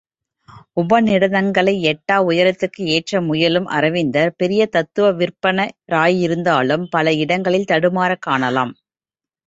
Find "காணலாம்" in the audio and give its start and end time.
8.27-8.73